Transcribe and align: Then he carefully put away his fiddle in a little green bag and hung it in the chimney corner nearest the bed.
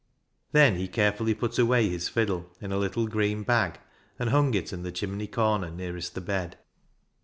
Then 0.51 0.77
he 0.77 0.87
carefully 0.87 1.35
put 1.35 1.59
away 1.59 1.87
his 1.87 2.09
fiddle 2.09 2.49
in 2.59 2.71
a 2.71 2.79
little 2.79 3.05
green 3.05 3.43
bag 3.43 3.79
and 4.17 4.31
hung 4.31 4.51
it 4.55 4.73
in 4.73 4.81
the 4.81 4.91
chimney 4.91 5.27
corner 5.27 5.69
nearest 5.69 6.15
the 6.15 6.21
bed. 6.21 6.57